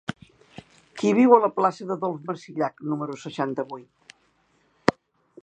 [1.01, 4.99] Qui viu a la plaça d'Adolf Marsillach número seixanta-vuit?